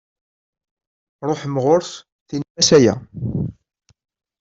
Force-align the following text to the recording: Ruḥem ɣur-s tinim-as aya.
Ruḥem 1.27 1.55
ɣur-s 1.63 1.91
tinim-as 2.27 2.69
aya. 2.77 2.95